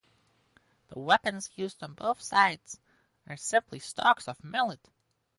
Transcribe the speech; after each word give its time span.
The 0.87 0.97
weapons 0.97 1.51
used 1.53 1.83
on 1.83 1.93
both 1.93 2.23
sides 2.23 2.79
are 3.27 3.37
simply 3.37 3.77
stalks 3.77 4.27
of 4.27 4.43
millet. 4.43 4.89